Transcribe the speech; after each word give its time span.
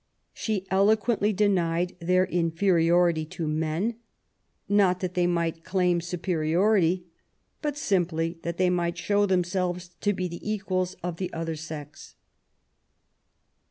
She 0.33 0.65
eloquently 0.71 1.31
denied 1.31 1.95
their 1.99 2.25
inferiority 2.25 3.23
to 3.37 3.47
men, 3.47 3.97
not 4.67 4.99
that 5.01 5.13
they 5.13 5.27
might 5.27 5.63
claim 5.63 6.01
superiority, 6.01 7.05
but 7.61 7.77
simply 7.77 8.39
that 8.41 8.57
they 8.57 8.71
might 8.71 8.97
show 8.97 9.27
themselves 9.27 9.89
to 10.01 10.11
be 10.11 10.27
the 10.27 10.41
equals 10.49 10.95
of 11.03 11.17
the 11.17 11.31
other 11.33 11.55
sex. 11.55 12.15